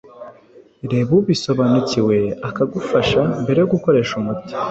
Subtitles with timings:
[0.91, 2.17] reba ubisobanukiwe
[2.49, 4.53] akagufasha, mbere yo gukoresha umuti